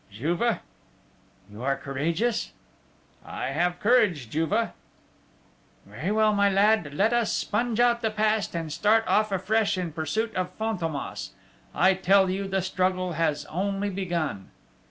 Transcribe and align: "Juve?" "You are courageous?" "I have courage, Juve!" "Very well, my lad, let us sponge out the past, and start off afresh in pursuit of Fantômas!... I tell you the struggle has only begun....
"Juve?" 0.11 0.57
"You 1.51 1.61
are 1.61 1.75
courageous?" 1.77 2.53
"I 3.23 3.49
have 3.49 3.79
courage, 3.79 4.31
Juve!" 4.31 4.69
"Very 5.85 6.11
well, 6.11 6.33
my 6.33 6.49
lad, 6.49 6.95
let 6.95 7.13
us 7.13 7.31
sponge 7.31 7.79
out 7.79 8.01
the 8.01 8.09
past, 8.09 8.55
and 8.55 8.73
start 8.73 9.03
off 9.07 9.31
afresh 9.31 9.77
in 9.77 9.91
pursuit 9.91 10.33
of 10.33 10.57
Fantômas!... 10.57 11.33
I 11.75 11.93
tell 11.93 12.31
you 12.31 12.47
the 12.47 12.63
struggle 12.63 13.11
has 13.11 13.45
only 13.45 13.91
begun.... 13.91 14.49